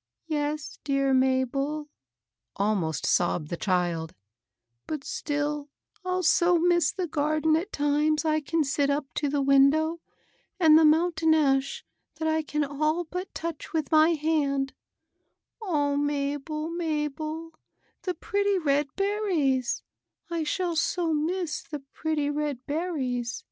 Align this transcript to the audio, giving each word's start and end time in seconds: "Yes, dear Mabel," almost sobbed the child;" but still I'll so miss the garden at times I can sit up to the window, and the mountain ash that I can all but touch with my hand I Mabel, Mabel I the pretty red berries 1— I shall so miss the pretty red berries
"Yes, 0.26 0.80
dear 0.82 1.14
Mabel," 1.14 1.88
almost 2.56 3.06
sobbed 3.06 3.46
the 3.48 3.56
child;" 3.56 4.12
but 4.88 5.04
still 5.04 5.70
I'll 6.04 6.24
so 6.24 6.58
miss 6.58 6.90
the 6.90 7.06
garden 7.06 7.54
at 7.54 7.70
times 7.70 8.24
I 8.24 8.40
can 8.40 8.64
sit 8.64 8.90
up 8.90 9.06
to 9.14 9.28
the 9.28 9.40
window, 9.40 10.00
and 10.58 10.76
the 10.76 10.84
mountain 10.84 11.32
ash 11.32 11.84
that 12.16 12.26
I 12.26 12.42
can 12.42 12.64
all 12.64 13.04
but 13.04 13.32
touch 13.36 13.72
with 13.72 13.92
my 13.92 14.14
hand 14.14 14.74
I 15.64 15.94
Mabel, 15.94 16.68
Mabel 16.68 17.52
I 17.54 17.58
the 18.02 18.14
pretty 18.14 18.58
red 18.58 18.88
berries 18.96 19.80
1— 20.26 20.40
I 20.40 20.42
shall 20.42 20.74
so 20.74 21.14
miss 21.14 21.62
the 21.62 21.78
pretty 21.78 22.30
red 22.30 22.66
berries 22.66 23.44